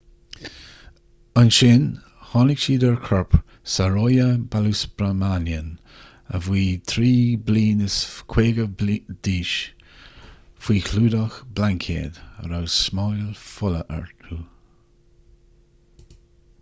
[1.39, 1.83] ansin
[2.29, 3.35] tháinig siad ar chorp
[3.73, 5.67] saroja balasubramanian
[6.37, 9.53] a bhí 53 bliain d'aois
[10.65, 14.41] faoi chlúdach blaincéad a raibh smáil fola orthu